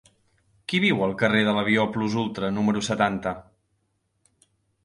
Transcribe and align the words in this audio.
Qui 0.71 0.79
viu 0.85 1.03
al 1.07 1.13
carrer 1.19 1.43
de 1.49 1.53
l'Avió 1.57 1.85
Plus 1.97 2.17
Ultra 2.23 2.49
número 2.57 2.81
setanta? 2.91 3.35